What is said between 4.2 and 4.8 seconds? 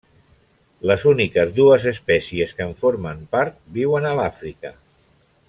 l'Àfrica.